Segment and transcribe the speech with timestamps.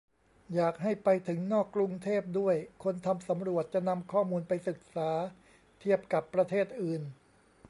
[0.55, 5.09] อยากให้ไปถึงนอกกรุงเทพด้วย คนทำสำรวจจะนำข้อมูลไปศึกษา
[5.79, 7.01] เทียบกับประเทศอื่น